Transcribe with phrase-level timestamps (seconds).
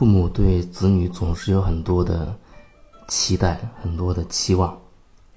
[0.00, 2.34] 父母对子女总是有很多的
[3.06, 4.74] 期待，很多的期望，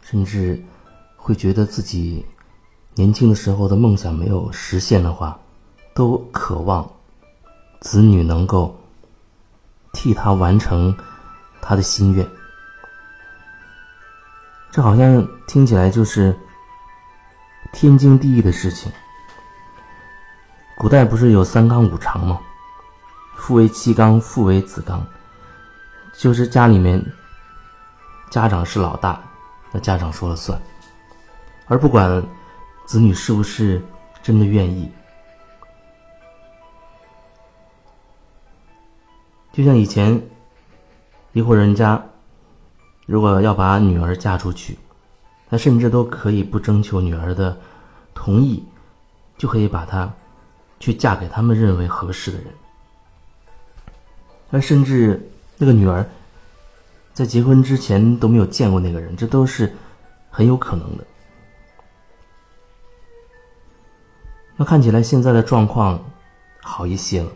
[0.01, 0.63] 甚至
[1.17, 2.25] 会觉得自己
[2.93, 5.37] 年轻的时候的梦想没有实现的话，
[5.93, 6.89] 都渴望
[7.81, 8.73] 子女能够
[9.91, 10.95] 替他完成
[11.61, 12.25] 他的心愿。
[14.71, 16.33] 这好像听起来就是
[17.73, 18.89] 天经地义的事情。
[20.77, 22.39] 古代不是有三纲五常吗？
[23.43, 25.05] 父为妻纲，父为子纲，
[26.17, 27.05] 就是家里面
[28.29, 29.21] 家长是老大，
[29.73, 30.57] 那家长说了算，
[31.67, 32.23] 而不管
[32.85, 33.83] 子女是不是
[34.21, 34.89] 真的愿意。
[39.51, 40.25] 就像以前
[41.33, 42.01] 一户人家，
[43.05, 44.79] 如果要把女儿嫁出去，
[45.49, 47.57] 他甚至都可以不征求女儿的
[48.13, 48.63] 同意，
[49.37, 50.09] 就可以把她
[50.79, 52.47] 去嫁给他们认为合适的人。
[54.53, 55.19] 而甚至
[55.57, 56.07] 那个女儿
[57.11, 59.73] 在结婚之前都没有见过那个人，这都是
[60.29, 61.03] 很有可能的。
[64.55, 65.99] 那看起来现在的状况
[66.61, 67.31] 好一些了，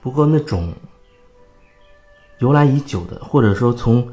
[0.00, 0.72] 不过那种
[2.38, 4.10] 由来已久的，或者说从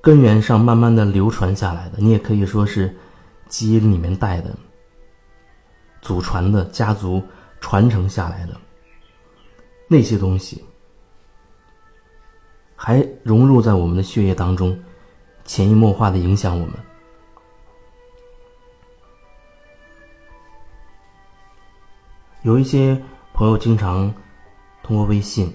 [0.00, 2.96] 根源上慢慢的流传下来的，你也可以说是
[3.48, 4.50] 基因里面带的、
[6.00, 7.22] 祖传的、家族
[7.60, 8.58] 传承下来的。
[9.86, 10.64] 那些东西
[12.74, 14.78] 还融入在我们的血液当中，
[15.44, 16.74] 潜移默化的影响我们。
[22.42, 23.00] 有一些
[23.32, 24.12] 朋友经常
[24.82, 25.50] 通过微信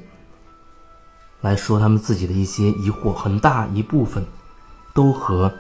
[1.42, 4.26] 来说他们自己的一些疑惑，很大一部分
[4.94, 5.54] 都和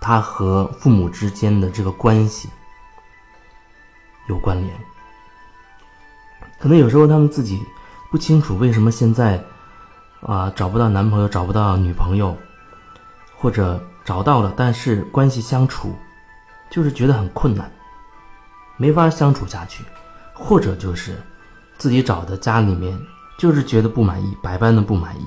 [0.00, 2.48] 他和父母之间的这个关系
[4.28, 4.97] 有关联。
[6.58, 7.60] 可能有时候他们自己
[8.10, 9.42] 不清楚为什么现在
[10.20, 12.36] 啊找不到男朋友、找不到女朋友，
[13.36, 15.94] 或者找到了，但是关系相处
[16.70, 17.70] 就是觉得很困难，
[18.76, 19.84] 没法相处下去，
[20.34, 21.16] 或者就是
[21.76, 22.98] 自己找的家里面
[23.38, 25.24] 就是觉得不满意，百般的不满意，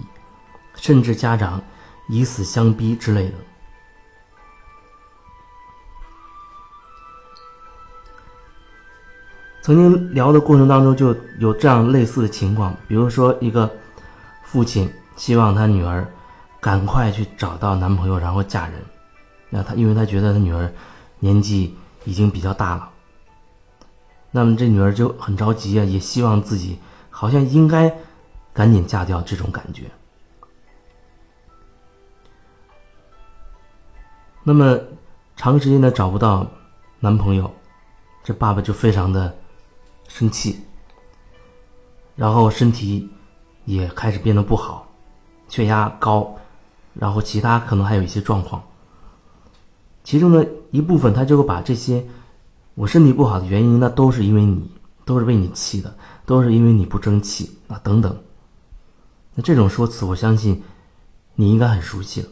[0.75, 1.62] 甚至家长
[2.09, 3.36] 以死相逼之类的。
[9.61, 13.69] 曾经聊的过程当中就有这样类似的情况，比如说一个
[14.44, 16.05] 父亲希望他女儿
[16.59, 18.75] 赶快去找到男朋友，然后嫁人。
[19.51, 20.71] 那他因为他觉得他女儿
[21.19, 22.89] 年纪已经比较大了，
[24.31, 26.79] 那么这女儿就很着急啊，也希望自己
[27.11, 27.94] 好像应该
[28.53, 29.83] 赶紧嫁掉这种感觉。
[34.44, 34.79] 那么
[35.35, 36.47] 长时间的找不到
[37.00, 37.53] 男朋友，
[38.23, 39.31] 这爸爸就非常的。
[40.13, 40.59] 生气，
[42.16, 43.09] 然后身体
[43.66, 44.85] 也开始变得不好，
[45.47, 46.35] 血压高，
[46.94, 48.61] 然后其他可能还有一些状况。
[50.03, 52.05] 其中的一部分，他就会把这些
[52.75, 54.69] 我身体不好的原因，那都是因为你，
[55.05, 55.95] 都是被你气的，
[56.25, 58.16] 都是因为你不争气啊等等。
[59.33, 60.61] 那这种说辞，我相信
[61.35, 62.27] 你应该很熟悉了。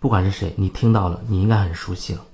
[0.00, 2.24] 不管是谁，你听到了，你应该很熟悉了。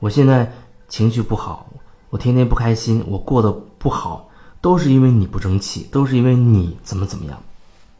[0.00, 0.52] 我现在
[0.86, 1.66] 情绪不好。
[2.10, 4.28] 我天天不开心，我过得不好，
[4.60, 7.40] 都是因为你不争气，都是因为你怎么怎么样，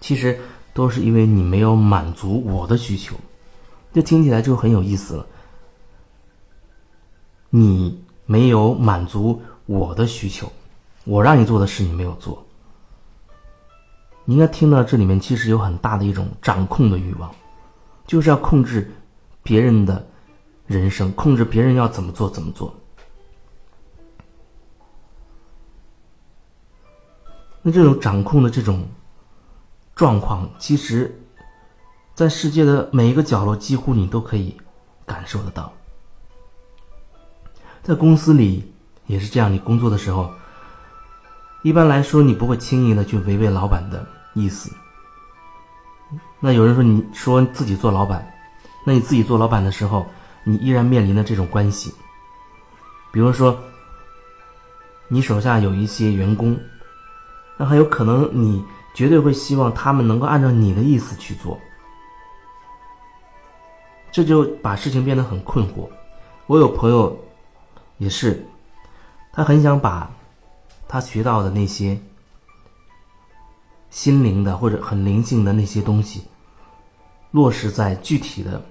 [0.00, 0.38] 其实
[0.74, 3.14] 都是因为你没有满足我的需求，
[3.92, 5.26] 这听起来就很有意思了。
[7.50, 10.50] 你没有满足我的需求，
[11.04, 12.44] 我让你做的事你没有做，
[14.24, 17.30] 你应该听到这里面其实有很大的一种掌控的欲望，
[18.06, 18.92] 就是要控制
[19.42, 20.04] 别人的
[20.66, 22.74] 人生，控制别人要怎么做怎么做。
[27.62, 28.88] 那这种掌控的这种
[29.94, 31.20] 状况，其实，
[32.14, 34.56] 在世界的每一个角落，几乎你都可以
[35.04, 35.70] 感受得到。
[37.82, 38.72] 在公司里
[39.06, 40.30] 也是这样，你工作的时候，
[41.62, 44.72] 一般来说你不会轻易的去违背老板的意思。
[46.40, 48.26] 那有人说你说自己做老板，
[48.86, 50.06] 那你自己做老板的时候，
[50.44, 51.92] 你依然面临的这种关系，
[53.12, 53.58] 比如说，
[55.08, 56.58] 你手下有一些员工。
[57.60, 58.64] 那很有可能，你
[58.94, 61.60] 绝对会希望他们能够按照你的意思去做，
[64.10, 65.86] 这就把事情变得很困惑。
[66.46, 67.14] 我有朋友
[67.98, 68.42] 也是，
[69.30, 70.10] 他很想把
[70.88, 72.00] 他学到的那些
[73.90, 76.24] 心灵的或者很灵性的那些东西
[77.30, 78.64] 落实在具体的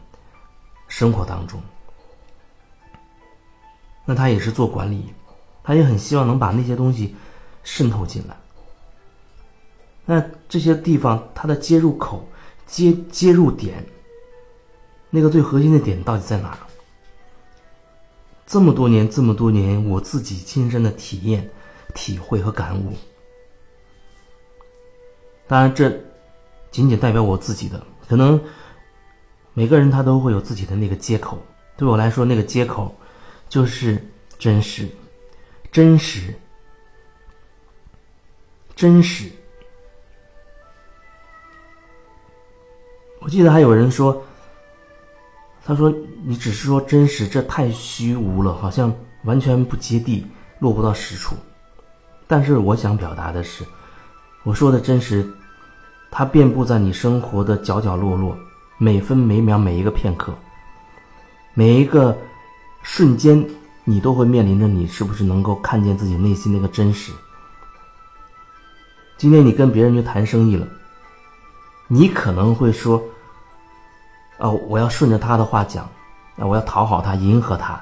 [0.87, 1.61] 生活当中。
[4.03, 5.13] 那他也是做管理，
[5.63, 7.15] 他也很希望能把那些东西。
[7.61, 8.35] 渗透进来。
[10.09, 12.27] 那这些地方它的接入口、
[12.65, 13.85] 接接入点，
[15.11, 16.57] 那个最核心的点到底在哪？
[18.47, 21.47] 这么多年，这么多年，我自己亲身的体验、
[21.93, 22.91] 体会和感悟。
[25.47, 25.91] 当然，这
[26.71, 28.43] 仅仅代表我自己的，可能
[29.53, 31.37] 每个人他都会有自己的那个接口。
[31.77, 32.95] 对我来说，那个接口
[33.47, 34.03] 就是
[34.39, 34.89] 真实，
[35.71, 36.33] 真实，
[38.75, 39.31] 真实。
[43.29, 44.19] 我记得还有人说。
[45.63, 45.93] 他说
[46.25, 48.91] ：“你只是说真实，这太虚无了，好像
[49.23, 50.25] 完全不接地，
[50.57, 51.35] 落不到实处。
[52.25, 53.63] 但是我想表达的是，
[54.41, 55.23] 我说的真实，
[56.09, 58.35] 它遍布在你生活的角角落落，
[58.79, 60.33] 每分每秒，每一个片刻，
[61.53, 62.17] 每一个
[62.81, 63.47] 瞬间，
[63.83, 67.11] 你都会面临着你是不是能够看见自己内心那个真实。
[69.17, 70.67] 今天你跟别人去谈生意了，
[71.87, 72.99] 你可能会说。”
[74.39, 75.83] 哦，我要顺着他的话讲，
[76.37, 77.79] 啊，我要讨好他，迎合他。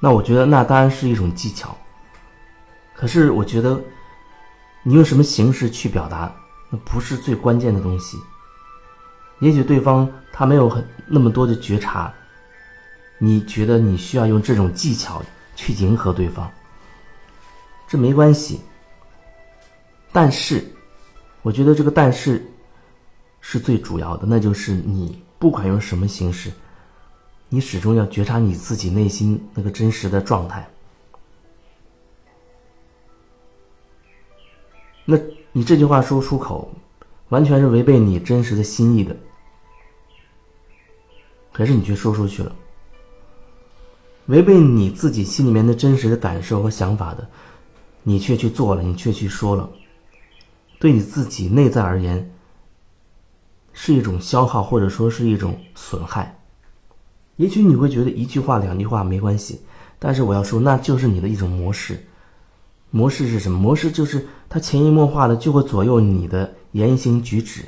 [0.00, 1.76] 那我觉得那当然是一种技巧。
[2.94, 3.78] 可是我觉得，
[4.82, 6.34] 你用什么形式去表达，
[6.70, 8.18] 那不是最关键的东西。
[9.40, 12.12] 也许对方他没有很那么多的觉察，
[13.18, 15.22] 你觉得你需要用这种技巧
[15.54, 16.50] 去迎合对方，
[17.86, 18.62] 这没关系。
[20.10, 20.64] 但是，
[21.42, 22.42] 我觉得这个但是。
[23.40, 26.50] 是最主要的，那就是你不管用什么形式，
[27.48, 30.68] 你始终要觉察你自己内心那个真实的状态。
[35.04, 35.18] 那
[35.52, 36.70] 你这句话说出口，
[37.30, 39.16] 完全是违背你真实的心意的，
[41.52, 42.54] 可是你却说出去了，
[44.26, 47.26] 违背你自己心里面的真实的感受和想法的，
[48.02, 49.70] 你却去做了，你却去说了，
[50.78, 52.30] 对你自己内在而言。
[53.80, 56.36] 是一种消耗，或者说是一种损害。
[57.36, 59.60] 也许你会觉得一句话、两句话没关系，
[60.00, 61.96] 但是我要说，那就是你的一种模式。
[62.90, 63.56] 模式是什么？
[63.56, 67.62] 模式就是它潜移默化的就会左右你的言行举止，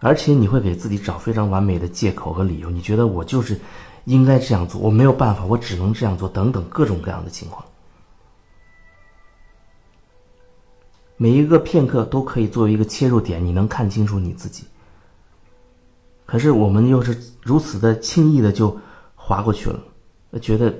[0.00, 2.68] 而且你会给自己找非常完美的借口和理由。
[2.68, 3.56] 你觉得我就是
[4.06, 7.64] 应该这样做，我没有办法，我只能这样做，等等各种各样的情况。
[11.22, 14.64] 每一个片刻都可以作为一个切入点，你能看清楚你自己。
[16.24, 18.74] 可是我们又是如此的轻易的就
[19.14, 19.78] 划过去了，
[20.40, 20.74] 觉得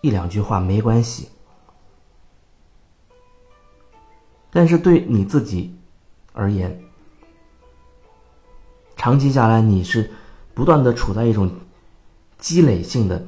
[0.00, 1.28] 一两句话没关系。
[4.50, 5.76] 但是对你自己
[6.32, 6.82] 而言，
[8.96, 10.10] 长期下来你是
[10.54, 11.50] 不断的处在一种
[12.38, 13.22] 积累性的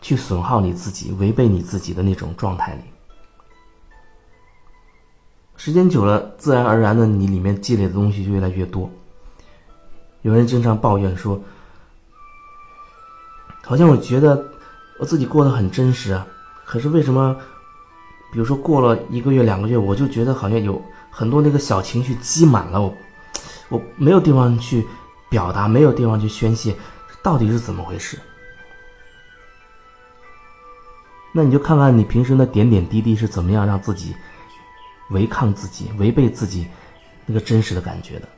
[0.00, 2.82] 去损耗你自己、违背你自己的那种状态里。
[5.56, 8.90] 时间久了，自然而然的，你里面积累的东西就越来越多。
[10.22, 11.40] 有人经常抱怨说
[13.64, 14.44] ：“好像我觉得
[14.98, 16.26] 我自己过得很真实啊，
[16.64, 17.34] 可是为什么，
[18.32, 20.80] 比如说过了一个月、两个月，我就觉得好像有
[21.10, 22.94] 很多那个小情绪积满了，我
[23.70, 24.86] 我没有地方去
[25.30, 26.76] 表达，没有地方去宣泄，
[27.22, 28.18] 到底是怎么回事？”
[31.32, 34.14] 那你就看看你平时的点点滴滴是怎么样让自己。
[35.10, 36.66] 违抗自己、违背自己
[37.24, 38.28] 那个真实的感觉的，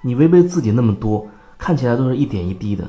[0.00, 1.28] 你违背自己那么多，
[1.58, 2.88] 看起来都是一点一滴的，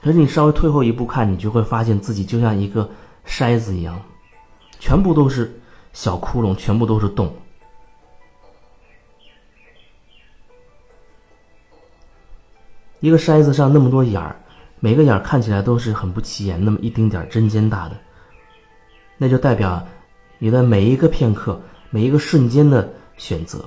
[0.00, 2.88] 可是你稍微退后一步看，你就会发现自己就像一个
[3.26, 4.00] 筛子一样，
[4.78, 5.60] 全部都是
[5.92, 7.34] 小窟窿，全部都是洞，
[13.00, 14.40] 一个筛子上那么多眼儿。
[14.86, 17.96] 每个眼看起来都是很不起眼，那么一丁点针尖大的，
[19.16, 19.84] 那就代表
[20.38, 23.64] 你的每一个片刻、每一个瞬间的选择。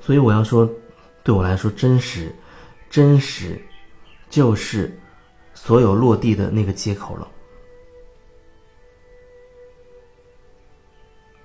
[0.00, 0.68] 所以我要说，
[1.22, 2.34] 对我来说，真实，
[2.90, 3.56] 真实，
[4.28, 4.92] 就是
[5.54, 7.28] 所有落地的那个接口了。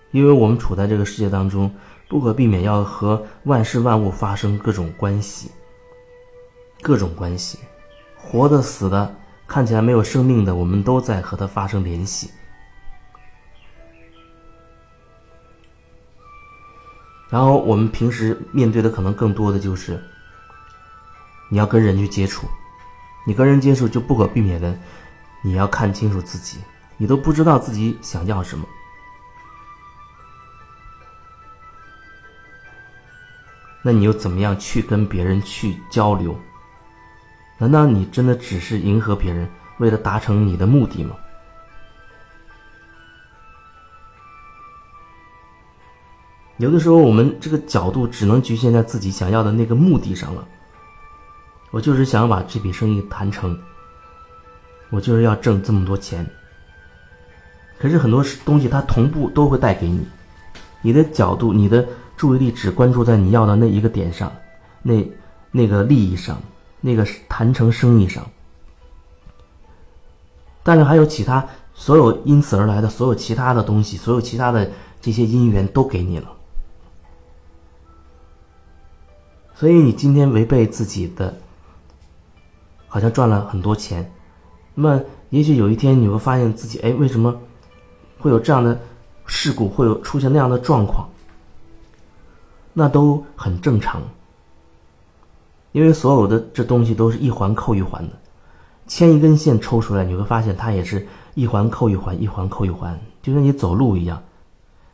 [0.10, 1.72] 因为我们处在这个世界当中。
[2.08, 5.52] 不可避免要和万事万物发生各种关系，
[6.82, 7.60] 各种关系，
[8.16, 12.32] 活的、死的，看起来没有生命的，我们都在和它发生联系。
[17.30, 20.02] 然后我们平时面对的可能更多的就是，
[21.50, 22.48] 你要跟人去接触，
[23.26, 24.74] 你跟人接触就不可避免的，
[25.44, 26.60] 你要看清楚自己，
[26.96, 28.66] 你都不知道自己想要什么。
[33.88, 36.38] 那你又怎么样去跟别人去交流？
[37.58, 41.16] 难道你真的只是迎合别人，为了达成你的目的吗？
[46.58, 50.46] 有的时候，我们这个角度只能局限在自己想要的那个目的上了。
[51.72, 53.58] 我就是想把这笔生意谈成，
[54.90, 56.30] 我就是要挣这么多钱。
[57.78, 60.06] 可是很多东西它同步都会带给你，
[60.82, 64.30] 你的角度、你的注意力只关注在你要的那一个点上，
[64.82, 64.96] 那
[65.52, 66.38] 那个利益上，
[66.82, 68.28] 那个谈成生意上。
[70.64, 74.70] 但是还有其他所有因此而来的所有其他的东西，所有其他的
[75.00, 76.30] 这些因缘都给你了。
[79.56, 81.34] 所以你今天违背自己的。
[82.90, 84.10] 好像赚了很多钱，
[84.74, 87.38] 那么也许有一天你会发现自己，哎，为什么
[88.18, 88.80] 会有这样的
[89.26, 91.08] 事故，会有出现那样的状况？
[92.78, 94.04] 那都很正常，
[95.72, 98.14] 因为所有的这东西都是一环扣一环的，
[98.86, 104.22] 牵一根线抽出来，你会发现它也是一环扣一环，一环扣一环，就像你走路一样，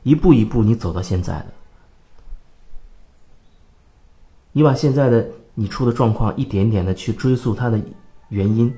[0.03, 1.47] 一步一步你走到现在的，
[4.53, 5.27] 你把现在的。
[5.55, 7.79] 你出的状况一点点的去追溯它的
[8.29, 8.73] 原因，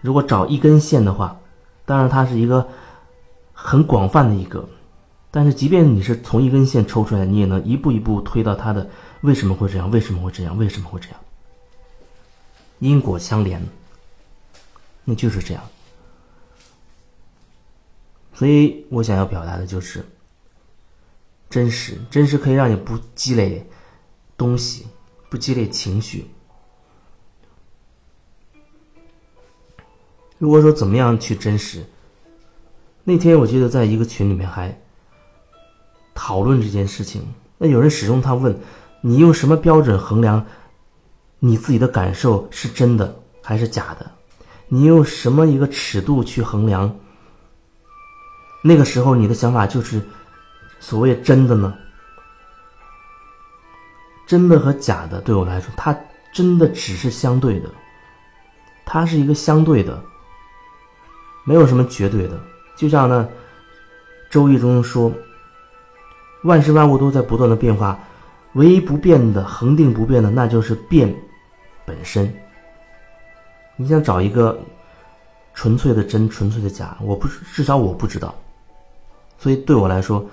[0.00, 1.38] 如果找一根线的话，
[1.84, 2.66] 当然它是一个
[3.52, 4.68] 很广泛的一个，
[5.36, 8.88] 但是即便你是从一根线抽出来，你也能一步一步推到它的
[9.20, 9.90] 为什么会这样？
[9.90, 10.56] 为什么会这样？
[10.56, 11.20] 为什么会这样？
[12.78, 13.62] 因果相连，
[15.04, 15.62] 那就是这样。
[18.32, 20.02] 所以我想要表达的就是
[21.50, 23.62] 真实，真实可以让你不积累
[24.38, 24.86] 东西。
[25.28, 26.24] 不积累情绪。
[30.38, 31.84] 如果说怎么样去真实，
[33.04, 34.74] 那天我记得在一个群里面还
[36.16, 37.22] 讨论这件事情。
[37.58, 38.58] 那有人始终他问
[39.00, 40.44] 你用什么标准衡量
[41.38, 44.10] 你自己的感受是真的还是假的？
[44.68, 46.92] 你用什么一个尺度去衡量？
[48.64, 50.02] 那个时候你的想法就是
[50.80, 51.72] 所谓真的呢？
[54.26, 55.96] 真的和假的对我来说，它
[56.32, 57.70] 真的只是相对的，
[58.84, 60.02] 它是一个相对的，
[61.44, 62.40] 没有什么绝对的。
[62.76, 63.28] 就像呢，
[64.32, 65.12] 《周易》中说，
[66.46, 67.98] 万事万物都在不断的变化，
[68.54, 71.14] 唯一不变的、恒定不变的，那就是变
[71.84, 72.32] 本身。
[73.76, 74.58] 你想找一个
[75.52, 78.34] 纯粹的真、纯粹的假，我不至少我不知道，
[79.38, 80.24] 所以对我来说。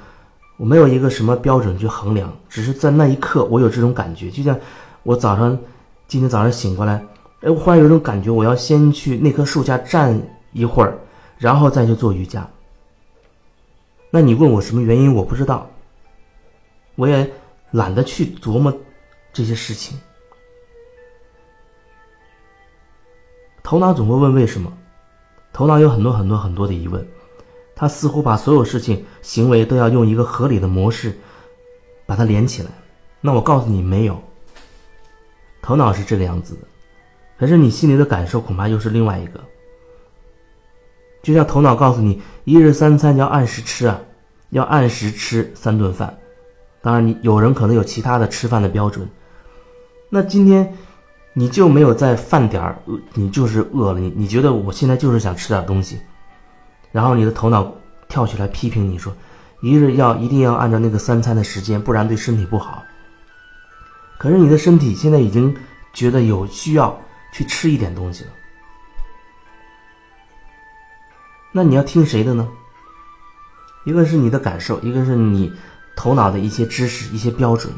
[0.57, 4.57] 我没有一个什么标准去衡量，只是在那一刻我有这种感觉，就像
[5.01, 5.57] 我早上
[6.07, 7.03] 今天早上醒过来，
[7.41, 10.15] 哎，我忽然有种感觉，我要先去那棵树下站
[10.51, 10.95] 一会儿，
[11.39, 12.47] 然后再去做瑜伽。
[14.11, 15.67] 那你问我什么原因，我不知道，
[16.95, 17.29] 我也
[17.71, 18.75] 懒得去琢磨
[19.31, 19.99] 这些事情。
[23.63, 24.71] 头脑总会问为什么，
[25.51, 27.05] 头脑有很多很多很多的疑问。
[27.75, 31.17] 他似乎把所有事情、行为都要用一个合理的模式
[32.05, 32.69] 把它连起来。
[33.19, 34.21] 那我告诉你，没有。
[35.61, 36.61] 头脑是这个样子的，
[37.39, 39.43] 可是你心里的感受恐怕又是另外一个。
[41.23, 43.99] 就像头脑告诉你，一日三餐要按时吃啊，
[44.49, 46.15] 要按时吃三顿饭。
[46.83, 49.09] 当然，你有人可能有其他的吃饭的标准。
[50.09, 50.75] 那今天
[51.33, 52.77] 你就没有在饭点儿，
[53.13, 55.97] 你就是饿了，你你觉得我现在就是想吃点东西。
[56.91, 57.73] 然后你的头脑
[58.09, 59.15] 跳起来批评你说
[59.63, 62.83] ：“一日要一定要按照那个三餐的时间，不然对身体不好。”
[64.19, 65.55] 可是你的身体现在已经
[65.93, 66.99] 觉得有需要
[67.33, 68.29] 去吃一点东西了，
[71.53, 72.45] 那你要听谁的呢？
[73.85, 75.51] 一个是你的感受，一个是你
[75.95, 77.71] 头脑的一些知识、一些标准。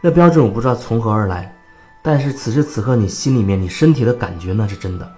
[0.00, 1.54] 那标准我不知道从何而来，
[2.02, 5.10] 但是此时此刻你心里面、你身体的感觉那是真的。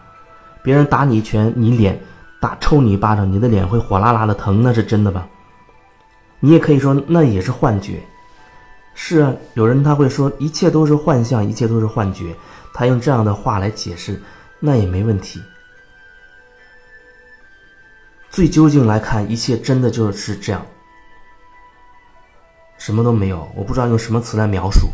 [0.63, 2.01] 别人打你一拳，你脸。
[2.41, 5.29] 打抽你一巴掌，你的脸会火辣辣的疼，那是真的吧？
[6.41, 8.03] 你也可以说那也是幻觉。
[8.95, 12.35] 是啊，有人他会说一切都是幻象，一切都是幻觉，
[12.75, 14.21] 他用这样的话来解释，
[14.59, 15.41] 那也没问题。
[18.29, 20.67] 最究竟来看，一切真的就是这样，
[22.83, 24.89] 什么都没有，我不知道用什么词来描述。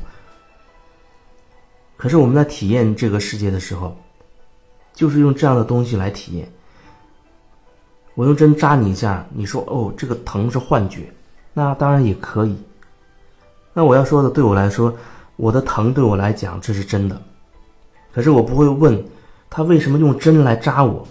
[1.97, 3.97] 可是我们在体验这个世界的时候，
[4.93, 6.47] 就是用这样的东西来体验。
[8.15, 11.11] 我用针扎你一下，你说哦，这个疼是幻觉，
[11.55, 12.55] 那当然也可以。
[13.73, 14.95] 那我要说的，对我来说，
[15.37, 17.19] 我的疼对我来讲这是真的，
[18.13, 19.03] 可是我不会问
[19.49, 21.09] 他为什么用针来扎我。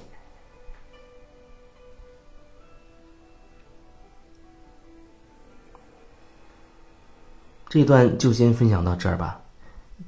[7.69, 9.39] 这段就先分享到这儿吧，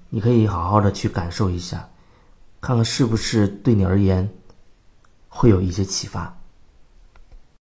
[0.10, 1.89] 你可以好好的去感受一下，
[2.62, 4.30] 看看是不是对你而言
[5.28, 6.38] 会有一些启发。